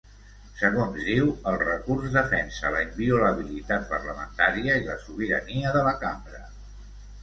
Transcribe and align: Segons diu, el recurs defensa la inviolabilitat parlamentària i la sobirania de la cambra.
Segons 0.61 0.95
diu, 1.09 1.29
el 1.51 1.57
recurs 1.65 2.17
defensa 2.17 2.73
la 2.77 2.83
inviolabilitat 2.87 3.89
parlamentària 3.95 4.83
i 4.85 4.91
la 4.93 5.01
sobirania 5.09 5.79
de 5.81 5.89
la 5.91 5.99
cambra. 6.07 6.47